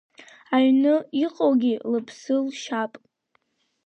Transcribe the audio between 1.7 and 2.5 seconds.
лыԥсы